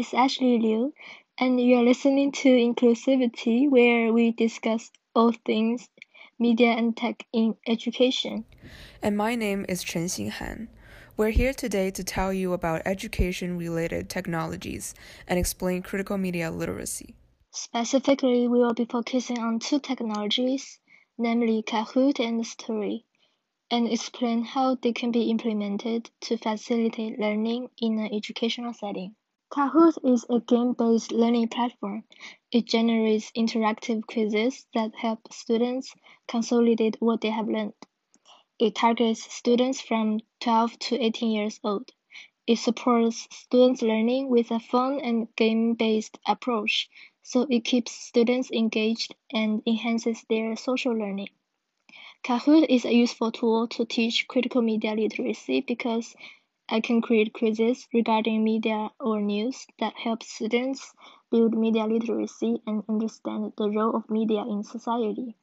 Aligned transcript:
is 0.00 0.14
Ashley 0.14 0.58
Liu, 0.58 0.94
and 1.36 1.60
you 1.60 1.76
are 1.76 1.82
listening 1.82 2.32
to 2.32 2.48
Inclusivity, 2.48 3.68
where 3.68 4.10
we 4.14 4.30
discuss 4.30 4.90
all 5.14 5.30
things 5.44 5.90
media 6.38 6.70
and 6.70 6.96
tech 6.96 7.26
in 7.34 7.54
education. 7.66 8.46
And 9.02 9.14
my 9.14 9.34
name 9.34 9.66
is 9.68 9.82
Chen 9.82 10.06
Xinghan. 10.06 10.68
We're 11.18 11.36
here 11.36 11.52
today 11.52 11.90
to 11.90 12.02
tell 12.02 12.32
you 12.32 12.54
about 12.54 12.80
education 12.86 13.58
related 13.58 14.08
technologies 14.08 14.94
and 15.28 15.38
explain 15.38 15.82
critical 15.82 16.16
media 16.16 16.50
literacy. 16.50 17.14
Specifically, 17.50 18.48
we 18.48 18.58
will 18.58 18.72
be 18.72 18.86
focusing 18.86 19.38
on 19.38 19.58
two 19.58 19.80
technologies, 19.80 20.80
namely 21.18 21.62
Kahoot 21.62 22.26
and 22.26 22.42
Sutori, 22.42 23.04
and 23.70 23.86
explain 23.86 24.44
how 24.44 24.76
they 24.76 24.94
can 24.94 25.12
be 25.12 25.28
implemented 25.28 26.08
to 26.22 26.38
facilitate 26.38 27.18
learning 27.18 27.68
in 27.76 27.98
an 27.98 28.14
educational 28.14 28.72
setting. 28.72 29.14
Kahoot 29.50 29.98
is 30.04 30.24
a 30.30 30.38
game-based 30.38 31.10
learning 31.10 31.48
platform. 31.48 32.04
It 32.52 32.66
generates 32.66 33.32
interactive 33.32 34.06
quizzes 34.06 34.64
that 34.74 34.94
help 34.94 35.32
students 35.32 35.92
consolidate 36.28 36.96
what 37.00 37.20
they 37.20 37.30
have 37.30 37.48
learned. 37.48 37.74
It 38.60 38.76
targets 38.76 39.22
students 39.34 39.80
from 39.80 40.20
12 40.38 40.78
to 40.78 41.04
18 41.04 41.32
years 41.32 41.58
old. 41.64 41.90
It 42.46 42.58
supports 42.60 43.26
students 43.32 43.82
learning 43.82 44.28
with 44.28 44.52
a 44.52 44.60
fun 44.60 45.00
and 45.00 45.26
game-based 45.34 46.16
approach, 46.24 46.88
so 47.24 47.48
it 47.50 47.64
keeps 47.64 47.90
students 47.90 48.52
engaged 48.52 49.16
and 49.32 49.62
enhances 49.66 50.24
their 50.28 50.54
social 50.54 50.92
learning. 50.92 51.30
Kahoot 52.22 52.66
is 52.68 52.84
a 52.84 52.94
useful 52.94 53.32
tool 53.32 53.66
to 53.68 53.84
teach 53.84 54.28
critical 54.28 54.62
media 54.62 54.94
literacy 54.94 55.60
because 55.62 56.14
I 56.72 56.78
can 56.80 57.02
create 57.02 57.34
quizzes 57.34 57.88
regarding 57.92 58.44
media 58.44 58.92
or 59.00 59.20
news 59.20 59.66
that 59.80 59.96
help 59.96 60.22
students 60.22 60.94
build 61.28 61.52
media 61.52 61.84
literacy 61.84 62.62
and 62.64 62.84
understand 62.88 63.54
the 63.56 63.68
role 63.68 63.96
of 63.96 64.08
media 64.08 64.42
in 64.42 64.62
society. 64.62 65.34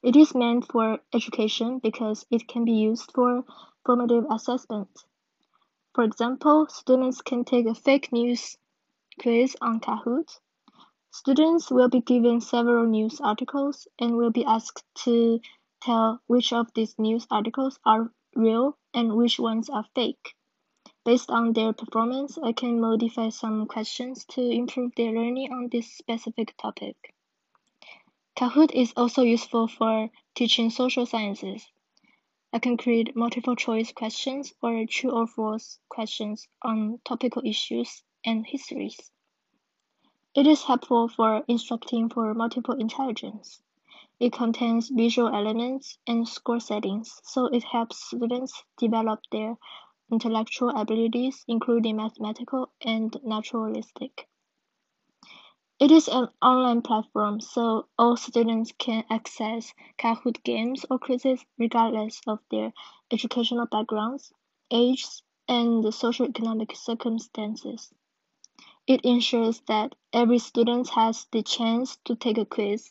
It 0.00 0.14
is 0.14 0.36
meant 0.36 0.70
for 0.70 1.00
education 1.12 1.80
because 1.80 2.24
it 2.30 2.46
can 2.46 2.64
be 2.64 2.74
used 2.74 3.10
for 3.12 3.44
formative 3.84 4.26
assessment. 4.30 4.90
For 5.92 6.04
example, 6.04 6.68
students 6.68 7.20
can 7.20 7.44
take 7.44 7.66
a 7.66 7.74
fake 7.74 8.12
news 8.12 8.56
quiz 9.20 9.56
on 9.60 9.80
Kahoot. 9.80 10.38
Students 11.10 11.68
will 11.68 11.88
be 11.88 12.00
given 12.00 12.40
several 12.40 12.86
news 12.86 13.20
articles 13.20 13.88
and 13.98 14.16
will 14.16 14.30
be 14.30 14.44
asked 14.44 14.84
to 15.02 15.40
tell 15.80 16.22
which 16.28 16.52
of 16.52 16.72
these 16.74 16.96
news 16.96 17.26
articles 17.28 17.80
are 17.84 18.12
real 18.38 18.78
and 18.94 19.14
which 19.14 19.38
ones 19.38 19.68
are 19.68 19.84
fake. 19.94 20.34
Based 21.04 21.30
on 21.30 21.52
their 21.52 21.72
performance, 21.72 22.38
I 22.38 22.52
can 22.52 22.80
modify 22.80 23.28
some 23.28 23.66
questions 23.66 24.24
to 24.30 24.40
improve 24.40 24.94
their 24.94 25.12
learning 25.12 25.52
on 25.52 25.68
this 25.68 25.92
specific 25.92 26.56
topic. 26.56 27.14
Kahoot 28.36 28.72
is 28.72 28.92
also 28.96 29.22
useful 29.22 29.66
for 29.66 30.10
teaching 30.34 30.70
social 30.70 31.04
sciences. 31.04 31.66
I 32.52 32.60
can 32.60 32.76
create 32.76 33.16
multiple 33.16 33.56
choice 33.56 33.92
questions 33.92 34.54
or 34.62 34.86
true 34.86 35.10
or 35.10 35.26
false 35.26 35.80
questions 35.88 36.46
on 36.62 37.00
topical 37.04 37.42
issues 37.44 38.02
and 38.24 38.46
histories. 38.46 39.10
It 40.34 40.46
is 40.46 40.62
helpful 40.62 41.08
for 41.08 41.44
instructing 41.48 42.08
for 42.08 42.32
multiple 42.32 42.76
intelligence. 42.76 43.60
It 44.20 44.32
contains 44.32 44.88
visual 44.88 45.28
elements 45.28 45.96
and 46.06 46.26
score 46.26 46.58
settings, 46.58 47.20
so 47.22 47.46
it 47.46 47.62
helps 47.62 48.04
students 48.04 48.64
develop 48.76 49.20
their 49.30 49.56
intellectual 50.10 50.70
abilities, 50.70 51.44
including 51.46 51.96
mathematical 51.96 52.72
and 52.80 53.16
naturalistic. 53.22 54.28
It 55.78 55.92
is 55.92 56.08
an 56.08 56.28
online 56.42 56.82
platform, 56.82 57.40
so 57.40 57.86
all 57.96 58.16
students 58.16 58.72
can 58.76 59.04
access 59.08 59.72
Kahoot 59.96 60.42
games 60.42 60.84
or 60.90 60.98
quizzes 60.98 61.44
regardless 61.56 62.20
of 62.26 62.40
their 62.50 62.72
educational 63.12 63.66
backgrounds, 63.66 64.32
ages, 64.72 65.22
and 65.46 65.84
socioeconomic 65.84 66.76
circumstances. 66.76 67.92
It 68.88 69.04
ensures 69.04 69.60
that 69.68 69.94
every 70.12 70.38
student 70.38 70.88
has 70.88 71.28
the 71.30 71.44
chance 71.44 71.96
to 72.06 72.16
take 72.16 72.38
a 72.38 72.44
quiz 72.44 72.90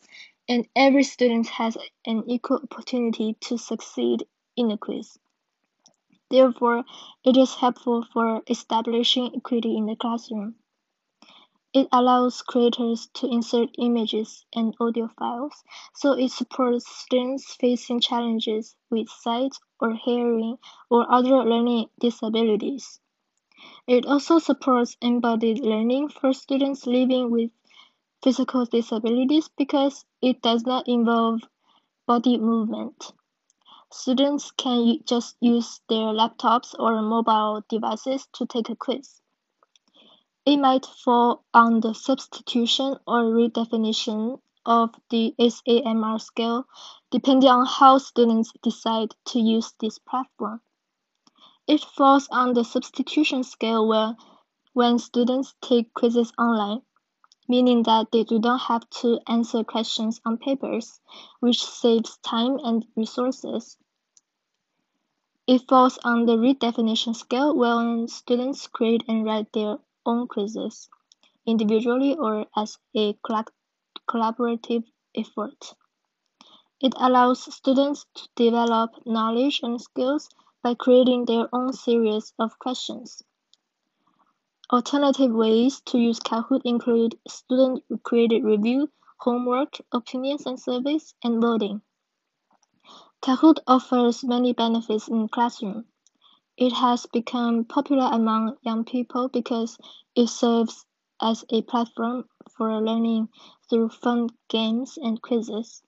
and 0.49 0.67
every 0.75 1.03
student 1.03 1.47
has 1.47 1.77
an 2.05 2.23
equal 2.27 2.59
opportunity 2.63 3.35
to 3.41 3.57
succeed 3.57 4.27
in 4.55 4.71
a 4.71 4.77
quiz. 4.77 5.17
Therefore, 6.29 6.83
it 7.23 7.37
is 7.37 7.55
helpful 7.55 8.03
for 8.13 8.41
establishing 8.47 9.35
equity 9.35 9.77
in 9.77 9.85
the 9.85 9.95
classroom. 9.95 10.55
It 11.73 11.87
allows 11.91 12.41
creators 12.41 13.07
to 13.15 13.27
insert 13.27 13.75
images 13.77 14.45
and 14.53 14.73
audio 14.79 15.09
files, 15.19 15.63
so 15.93 16.13
it 16.13 16.31
supports 16.31 16.87
students 16.87 17.53
facing 17.55 17.99
challenges 17.99 18.75
with 18.89 19.09
sight 19.09 19.57
or 19.79 19.93
hearing 19.93 20.57
or 20.89 21.05
other 21.11 21.43
learning 21.43 21.89
disabilities. 21.99 22.99
It 23.85 24.05
also 24.05 24.39
supports 24.39 24.97
embodied 25.01 25.59
learning 25.59 26.09
for 26.09 26.33
students 26.33 26.87
living 26.87 27.31
with 27.31 27.51
physical 28.23 28.65
disabilities 28.65 29.49
because 29.57 30.05
it 30.21 30.41
does 30.41 30.63
not 30.63 30.87
involve 30.87 31.41
body 32.05 32.37
movement. 32.37 33.13
Students 33.91 34.51
can 34.51 34.99
just 35.05 35.37
use 35.39 35.81
their 35.87 36.13
laptops 36.13 36.75
or 36.77 37.01
mobile 37.01 37.63
devices 37.69 38.27
to 38.33 38.45
take 38.45 38.69
a 38.69 38.75
quiz. 38.75 39.21
It 40.45 40.57
might 40.57 40.85
fall 40.85 41.43
on 41.53 41.81
the 41.81 41.93
substitution 41.93 42.97
or 43.05 43.23
redefinition 43.23 44.39
of 44.65 44.93
the 45.09 45.33
SAMR 45.39 46.19
scale, 46.19 46.67
depending 47.11 47.49
on 47.49 47.65
how 47.65 47.97
students 47.97 48.51
decide 48.61 49.15
to 49.25 49.39
use 49.39 49.73
this 49.79 49.99
platform. 49.99 50.61
It 51.67 51.81
falls 51.81 52.27
on 52.29 52.53
the 52.53 52.63
substitution 52.63 53.43
scale 53.43 53.87
where 53.87 54.15
when 54.73 54.99
students 54.99 55.53
take 55.61 55.93
quizzes 55.93 56.31
online, 56.37 56.81
meaning 57.47 57.83
that 57.83 58.11
they 58.11 58.23
do 58.23 58.39
not 58.39 58.61
have 58.61 58.89
to 59.01 59.19
answer 59.27 59.63
questions 59.63 60.19
on 60.25 60.37
papers, 60.37 60.99
which 61.39 61.63
saves 61.63 62.17
time 62.17 62.59
and 62.63 62.85
resources. 62.95 63.77
It 65.47 65.67
falls 65.67 65.97
on 66.03 66.25
the 66.25 66.35
redefinition 66.35 67.15
scale 67.15 67.55
when 67.55 68.07
students 68.09 68.67
create 68.67 69.03
and 69.07 69.25
write 69.25 69.53
their 69.53 69.77
own 70.05 70.27
quizzes, 70.27 70.89
individually 71.45 72.15
or 72.15 72.47
as 72.55 72.77
a 72.95 73.13
collaborative 74.09 74.83
effort. 75.15 75.73
It 76.79 76.93
allows 76.97 77.51
students 77.55 78.05
to 78.13 78.27
develop 78.35 78.91
knowledge 79.05 79.61
and 79.63 79.81
skills 79.81 80.29
by 80.61 80.75
creating 80.75 81.25
their 81.25 81.49
own 81.51 81.73
series 81.73 82.33
of 82.37 82.59
questions. 82.59 83.23
Alternative 84.69 85.31
ways 85.31 85.79
to 85.85 85.97
use 85.97 86.19
Kahoot 86.19 86.61
include 86.65 87.17
student-created 87.25 88.43
review, 88.43 88.89
homework, 89.17 89.77
opinions 89.93 90.45
and 90.45 90.59
surveys, 90.59 91.13
and 91.23 91.41
voting. 91.41 91.81
Kahoot 93.21 93.59
offers 93.65 94.25
many 94.25 94.51
benefits 94.51 95.07
in 95.07 95.29
classroom. 95.29 95.85
It 96.57 96.73
has 96.73 97.05
become 97.05 97.63
popular 97.63 98.09
among 98.11 98.57
young 98.61 98.83
people 98.83 99.29
because 99.29 99.77
it 100.15 100.27
serves 100.27 100.85
as 101.21 101.45
a 101.49 101.61
platform 101.61 102.27
for 102.57 102.81
learning 102.81 103.29
through 103.69 103.89
fun 103.89 104.29
games 104.49 104.97
and 104.97 105.21
quizzes. 105.21 105.81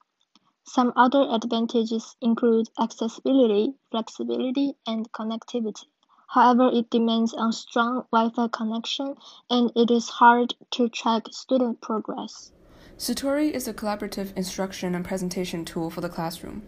Some 0.63 0.93
other 0.95 1.27
advantages 1.29 2.15
include 2.21 2.69
accessibility, 2.79 3.73
flexibility, 3.91 4.75
and 4.87 5.11
connectivity. 5.11 5.85
However, 6.29 6.69
it 6.71 6.89
demands 6.89 7.33
a 7.33 7.51
strong 7.51 8.05
Wi-Fi 8.11 8.47
connection 8.49 9.15
and 9.49 9.71
it 9.75 9.91
is 9.91 10.07
hard 10.09 10.55
to 10.71 10.87
track 10.87 11.27
student 11.31 11.81
progress. 11.81 12.51
Sutori 12.99 13.49
is 13.49 13.65
a 13.65 13.73
collaborative 13.73 14.35
instruction 14.35 14.93
and 14.93 15.05
presentation 15.05 15.63
tool 15.63 15.89
for 15.89 16.01
the 16.01 16.09
classroom. 16.09 16.63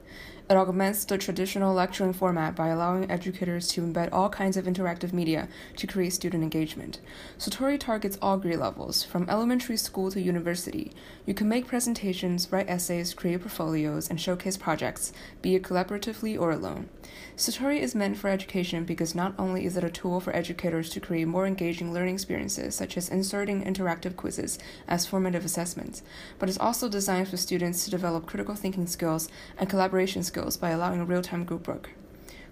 It 0.49 0.55
augments 0.55 1.05
the 1.05 1.17
traditional 1.17 1.73
lecturing 1.73 2.13
format 2.13 2.55
by 2.55 2.69
allowing 2.69 3.09
educators 3.09 3.67
to 3.69 3.81
embed 3.81 4.09
all 4.11 4.29
kinds 4.29 4.57
of 4.57 4.65
interactive 4.65 5.13
media 5.13 5.47
to 5.75 5.87
create 5.87 6.11
student 6.11 6.43
engagement. 6.43 6.99
Sutori 7.37 7.79
targets 7.79 8.17
all 8.21 8.37
grade 8.37 8.59
levels, 8.59 9.03
from 9.03 9.29
elementary 9.29 9.77
school 9.77 10.11
to 10.11 10.21
university. 10.21 10.91
You 11.25 11.33
can 11.33 11.47
make 11.47 11.67
presentations, 11.67 12.51
write 12.51 12.69
essays, 12.69 13.13
create 13.13 13.41
portfolios, 13.41 14.09
and 14.09 14.19
showcase 14.19 14.57
projects, 14.57 15.13
be 15.41 15.55
it 15.55 15.63
collaboratively 15.63 16.39
or 16.39 16.51
alone. 16.51 16.89
Sutori 17.37 17.79
is 17.79 17.95
meant 17.95 18.17
for 18.17 18.29
education 18.29 18.83
because 18.83 19.15
not 19.15 19.33
only 19.39 19.65
is 19.65 19.77
it 19.77 19.83
a 19.83 19.89
tool 19.89 20.19
for 20.19 20.35
educators 20.35 20.89
to 20.89 20.99
create 20.99 21.27
more 21.27 21.45
engaging 21.45 21.93
learning 21.93 22.15
experiences, 22.15 22.75
such 22.75 22.97
as 22.97 23.09
inserting 23.09 23.63
interactive 23.63 24.15
quizzes 24.15 24.59
as 24.87 25.05
formative 25.05 25.45
assessments, 25.45 26.03
but 26.39 26.49
it's 26.49 26.57
also 26.57 26.89
designed 26.89 27.27
for 27.27 27.37
students 27.37 27.85
to 27.85 27.91
develop 27.91 28.25
critical 28.25 28.55
thinking 28.55 28.87
skills 28.87 29.29
and 29.57 29.69
collaboration 29.69 30.23
skills 30.23 30.57
by 30.57 30.69
allowing 30.69 31.05
real 31.05 31.21
time 31.21 31.45
group 31.45 31.67
work. 31.67 31.91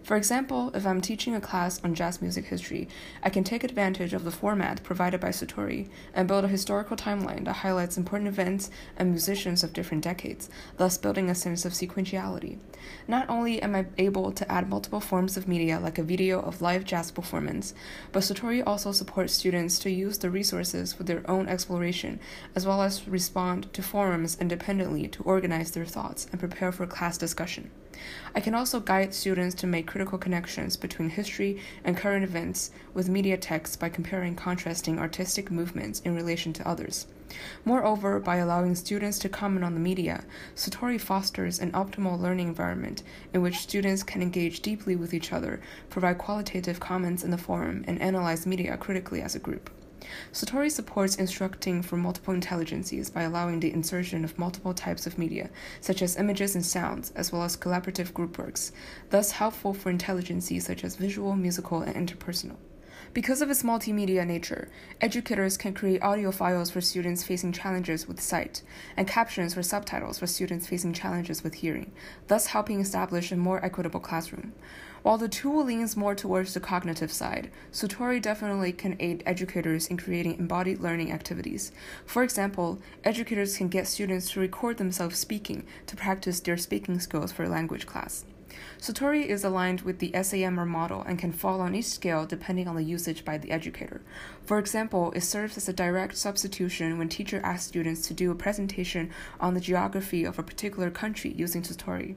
For 0.10 0.16
example, 0.16 0.72
if 0.74 0.88
I'm 0.88 1.02
teaching 1.02 1.36
a 1.36 1.40
class 1.40 1.80
on 1.84 1.94
jazz 1.94 2.20
music 2.20 2.46
history, 2.46 2.88
I 3.22 3.30
can 3.30 3.44
take 3.44 3.64
advantage 3.64 4.12
of 4.12 4.24
the 4.24 4.32
format 4.32 4.82
provided 4.82 5.20
by 5.20 5.30
Sutori 5.30 5.88
and 6.16 6.28
build 6.28 6.44
a 6.44 6.48
historical 6.48 6.98
timeline 6.98 7.46
that 7.46 7.58
highlights 7.58 7.96
important 7.96 8.28
events 8.28 8.72
and 8.98 9.12
musicians 9.12 9.64
of 9.64 9.72
different 9.72 10.04
decades, 10.04 10.50
thus 10.78 10.98
building 10.98 11.30
a 11.30 11.36
sense 11.36 11.64
of 11.64 11.74
sequentiality. 11.74 12.58
Not 13.08 13.30
only 13.30 13.62
am 13.62 13.76
I 13.76 13.86
able 14.00 14.32
to 14.32 14.52
add 14.52 14.68
multiple 14.68 15.00
forms 15.00 15.38
of 15.38 15.48
media 15.48 15.80
like 15.80 16.00
a 16.00 16.04
video 16.04 16.40
of 16.40 16.60
live 16.60 16.86
jazz 16.86 17.12
performance, 17.12 17.76
but 18.12 18.24
Sutori 18.24 18.64
also 18.66 18.92
supports 18.92 19.36
students 19.36 19.78
to 19.78 19.92
use 19.92 20.18
the 20.18 20.32
resources 20.32 20.92
for 20.92 21.04
their 21.04 21.22
own 21.30 21.48
exploration, 21.48 22.20
as 22.56 22.66
well 22.66 22.82
as 22.82 23.08
respond 23.08 23.72
to 23.74 23.84
forums 23.84 24.40
independently 24.42 25.08
to 25.10 25.22
organize 25.22 25.70
their 25.70 25.86
thoughts 25.86 26.26
and 26.32 26.40
prepare 26.40 26.72
for 26.72 26.88
class 26.88 27.16
discussion. 27.16 27.70
I 28.34 28.40
can 28.40 28.56
also 28.56 28.80
guide 28.80 29.14
students 29.14 29.56
to 29.56 29.68
make 29.68 29.88
critical 30.00 30.18
connections 30.18 30.78
between 30.78 31.10
history 31.10 31.60
and 31.84 31.98
current 31.98 32.24
events 32.24 32.72
with 32.94 33.10
media 33.10 33.36
texts 33.36 33.76
by 33.76 33.90
comparing 33.90 34.34
contrasting 34.34 34.98
artistic 34.98 35.52
movements 35.52 36.00
in 36.06 36.16
relation 36.16 36.54
to 36.54 36.66
others. 36.66 37.06
Moreover, 37.66 38.18
by 38.18 38.38
allowing 38.38 38.76
students 38.76 39.20
to 39.20 39.28
comment 39.28 39.66
on 39.66 39.74
the 39.74 39.80
media, 39.82 40.24
Sutori 40.56 40.98
fosters 40.98 41.60
an 41.60 41.74
optimal 41.74 42.18
learning 42.18 42.48
environment 42.48 43.04
in 43.34 43.42
which 43.42 43.58
students 43.58 44.04
can 44.04 44.22
engage 44.22 44.62
deeply 44.62 44.96
with 44.96 45.14
each 45.14 45.34
other, 45.34 45.60
provide 45.90 46.18
qualitative 46.18 46.80
comments 46.80 47.26
in 47.26 47.32
the 47.32 47.38
forum, 47.38 47.84
and 47.86 48.02
analyze 48.02 48.48
media 48.48 48.78
critically 48.78 49.22
as 49.22 49.36
a 49.36 49.40
group. 49.40 49.70
Sutori 50.32 50.72
supports 50.72 51.16
instructing 51.16 51.82
for 51.82 51.98
multiple 51.98 52.34
intelligences 52.34 53.10
by 53.10 53.24
allowing 53.24 53.60
the 53.60 53.74
insertion 53.74 54.24
of 54.24 54.40
multiple 54.40 54.74
types 54.74 55.06
of 55.06 55.18
media, 55.18 55.50
such 55.82 56.02
as 56.02 56.16
images 56.16 56.56
and 56.56 56.66
sounds, 56.66 57.12
as 57.18 57.32
well 57.32 57.44
as 57.44 57.58
collaborative 57.58 58.14
group 58.14 58.38
works, 58.38 58.72
thus 59.10 59.32
helpful 59.32 59.74
for 59.74 59.90
intelligences 59.90 60.66
such 60.66 60.84
as 60.84 60.96
visual, 60.96 61.36
musical, 61.36 61.82
and 61.82 61.96
interpersonal. 61.96 62.58
Because 63.12 63.42
of 63.42 63.50
its 63.50 63.64
multimedia 63.64 64.26
nature, 64.26 64.70
educators 65.02 65.58
can 65.58 65.74
create 65.74 66.04
audio 66.04 66.30
files 66.30 66.70
for 66.70 66.80
students 66.80 67.24
facing 67.24 67.52
challenges 67.52 68.08
with 68.08 68.22
sight, 68.22 68.62
and 68.96 69.08
captions 69.08 69.58
or 69.58 69.64
subtitles 69.64 70.20
for 70.20 70.28
students 70.28 70.68
facing 70.68 70.94
challenges 70.94 71.44
with 71.44 71.56
hearing, 71.56 71.92
thus 72.28 72.48
helping 72.48 72.80
establish 72.80 73.32
a 73.32 73.36
more 73.36 73.66
equitable 73.66 74.00
classroom. 74.00 74.54
While 75.02 75.18
the 75.18 75.28
tool 75.28 75.64
leans 75.66 75.98
more 75.98 76.14
towards 76.14 76.54
the 76.54 76.60
cognitive 76.60 77.12
side, 77.12 77.50
Sutori 77.72 78.22
definitely 78.22 78.74
can 78.74 78.96
aid 79.00 79.24
educators 79.26 79.88
in 79.88 79.98
creating 79.98 80.38
embodied 80.38 80.80
learning 80.80 81.12
activities. 81.12 81.72
For 82.06 82.22
example, 82.22 82.80
educators 83.04 83.58
can 83.58 83.70
get 83.70 83.88
students 83.88 84.30
to 84.32 84.40
record 84.40 84.78
themselves 84.78 85.18
speaking 85.18 85.66
to 85.88 85.96
practice 85.96 86.40
their 86.42 86.58
speaking 86.58 87.00
skills 87.00 87.32
for 87.32 87.46
a 87.46 87.50
language 87.50 87.88
class. 87.88 88.24
Sutori 88.80 89.26
is 89.26 89.44
aligned 89.44 89.82
with 89.82 90.00
the 90.00 90.12
SAMR 90.12 90.68
model 90.68 91.02
and 91.04 91.20
can 91.20 91.32
fall 91.32 91.62
on 91.62 91.76
each 91.76 91.86
scale 91.86 92.26
depending 92.26 92.68
on 92.68 92.76
the 92.76 92.84
usage 92.84 93.26
by 93.26 93.38
the 93.38 93.52
educator. 93.52 94.02
For 94.46 94.60
example, 94.60 95.12
it 95.12 95.22
serves 95.22 95.58
as 95.58 95.70
a 95.70 95.74
direct 95.74 96.18
substitution 96.18 96.98
when 96.98 97.10
teacher 97.10 97.42
asks 97.44 97.68
students 97.68 98.08
to 98.08 98.14
do 98.14 98.32
a 98.32 98.36
presentation 98.36 99.12
on 99.40 99.54
the 99.54 99.60
geography 99.60 100.24
of 100.24 100.40
a 100.40 100.44
particular 100.44 100.90
country 100.90 101.34
using 101.38 101.62
Sutori. 101.62 102.16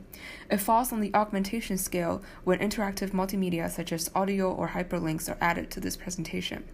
It 0.51 0.59
falls 0.59 0.93
on 0.93 1.01
the 1.01 1.15
augmentation 1.15 1.79
scale 1.79 2.23
when 2.45 2.59
interactive 2.59 3.11
multimedia 3.11 3.71
such 3.71 3.93
as 3.93 4.11
audio 4.15 4.51
or 4.53 4.69
hyperlinks 4.69 5.29
are 5.29 5.39
added 5.41 5.71
to 5.71 5.81
this 5.81 5.97
presentation. 5.97 6.65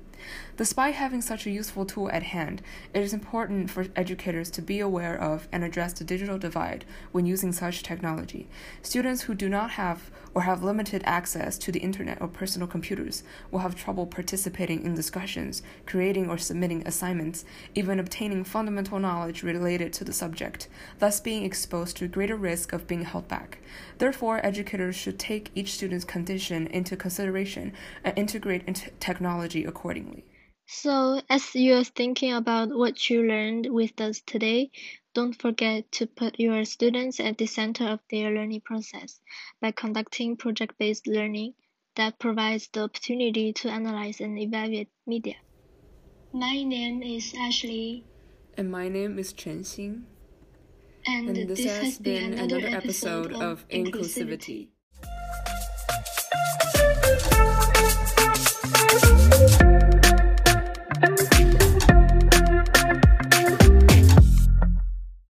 Despite 0.56 0.94
having 0.94 1.20
such 1.20 1.46
a 1.46 1.50
useful 1.50 1.84
tool 1.84 2.10
at 2.10 2.22
hand, 2.22 2.62
it 2.92 3.02
is 3.02 3.12
important 3.12 3.70
for 3.70 3.86
educators 3.94 4.50
to 4.50 4.62
be 4.62 4.80
aware 4.80 5.16
of 5.20 5.46
and 5.52 5.62
address 5.62 5.92
the 5.92 6.04
digital 6.04 6.38
divide 6.38 6.84
when 7.12 7.26
using 7.26 7.52
such 7.52 7.82
technology. 7.82 8.48
Students 8.82 9.22
who 9.22 9.34
do 9.34 9.48
not 9.48 9.70
have 9.72 10.10
or 10.34 10.42
have 10.42 10.62
limited 10.62 11.02
access 11.04 11.58
to 11.58 11.70
the 11.70 11.80
internet 11.80 12.20
or 12.20 12.28
personal 12.28 12.66
computers 12.66 13.22
will 13.50 13.60
have 13.60 13.74
trouble 13.74 14.06
participating 14.06 14.84
in 14.84 14.94
discussions, 14.94 15.62
creating 15.86 16.28
or 16.28 16.38
submitting 16.38 16.86
assignments, 16.86 17.44
even 17.74 18.00
obtaining 18.00 18.44
fundamental 18.44 18.98
knowledge 18.98 19.42
related 19.42 19.92
to 19.92 20.04
the 20.04 20.12
subject, 20.12 20.68
thus 20.98 21.20
being 21.20 21.44
exposed 21.44 21.96
to 21.96 22.08
greater 22.08 22.36
risk 22.36 22.72
of 22.72 22.86
being 22.86 23.02
held 23.02 23.28
back. 23.28 23.58
Therefore, 23.98 24.44
educators 24.44 24.96
should 24.96 25.18
take 25.18 25.50
each 25.54 25.72
student's 25.72 26.04
condition 26.04 26.66
into 26.68 26.96
consideration 26.96 27.72
and 28.02 28.16
integrate 28.18 28.64
technology 28.98 29.64
accordingly. 29.64 30.07
So, 30.70 31.22
as 31.30 31.54
you're 31.54 31.82
thinking 31.82 32.34
about 32.34 32.68
what 32.68 33.08
you 33.08 33.22
learned 33.22 33.72
with 33.72 33.98
us 34.02 34.20
today, 34.20 34.70
don't 35.14 35.32
forget 35.32 35.90
to 35.92 36.06
put 36.06 36.38
your 36.38 36.66
students 36.66 37.18
at 37.20 37.38
the 37.38 37.46
center 37.46 37.84
of 37.88 38.00
their 38.10 38.30
learning 38.30 38.60
process 38.60 39.18
by 39.62 39.70
conducting 39.72 40.36
project 40.36 40.76
based 40.78 41.06
learning 41.06 41.54
that 41.96 42.18
provides 42.18 42.68
the 42.68 42.82
opportunity 42.82 43.54
to 43.54 43.70
analyze 43.70 44.20
and 44.20 44.38
evaluate 44.38 44.90
media. 45.06 45.36
My 46.34 46.62
name 46.62 47.02
is 47.02 47.32
Ashley. 47.34 48.04
And 48.58 48.70
my 48.70 48.90
name 48.90 49.18
is 49.18 49.32
Chen 49.32 49.60
Xing. 49.60 50.02
And, 51.06 51.30
And 51.30 51.48
this, 51.48 51.64
this 51.64 51.78
has, 51.78 51.98
been 51.98 52.34
another 52.34 52.58
another 52.58 52.76
episode 52.76 53.32
episode 53.32 53.42
of 53.42 53.64
of 53.64 53.68
Inclusivity. 53.70 54.68